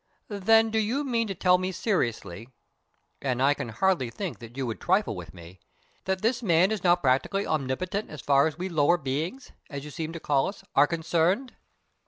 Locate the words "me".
1.59-1.71, 5.31-5.59